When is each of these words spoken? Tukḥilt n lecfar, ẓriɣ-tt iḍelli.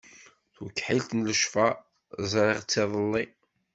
Tukḥilt 0.55 1.09
n 1.13 1.25
lecfar, 1.27 1.73
ẓriɣ-tt 2.31 2.81
iḍelli. 2.83 3.23